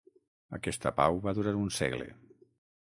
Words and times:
Aquesta 0.59 0.93
pau 1.01 1.21
va 1.27 1.35
durar 1.41 1.55
un 1.61 1.71
segle. 1.79 2.11